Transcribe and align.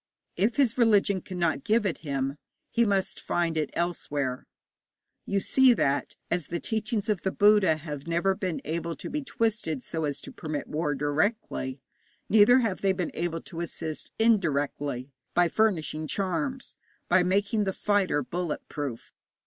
If 0.35 0.55
his 0.55 0.79
religion 0.79 1.21
cannot 1.21 1.63
give 1.63 1.85
it 1.85 1.99
him, 1.99 2.39
he 2.71 2.85
must 2.85 3.19
find 3.19 3.55
it 3.55 3.69
elsewhere. 3.73 4.47
You 5.27 5.39
see 5.39 5.75
that, 5.75 6.15
as 6.31 6.47
the 6.47 6.59
teachings 6.59 7.07
of 7.07 7.21
the 7.21 7.31
Buddha 7.31 7.77
have 7.77 8.07
never 8.07 8.33
been 8.33 8.61
able 8.65 8.95
to 8.95 9.11
be 9.11 9.21
twisted 9.21 9.83
so 9.83 10.05
as 10.05 10.19
to 10.21 10.31
permit 10.31 10.65
war 10.65 10.95
directly, 10.95 11.81
neither 12.29 12.57
have 12.57 12.81
they 12.81 12.93
been 12.93 13.11
able 13.13 13.41
to 13.41 13.59
assist 13.61 14.11
indirectly 14.17 15.11
by 15.35 15.47
furnishing 15.47 16.07
charms, 16.07 16.77
by 17.07 17.21
making 17.21 17.65
the 17.65 17.71
fighter 17.71 18.23
bullet 18.23 18.67
proof. 18.69 19.13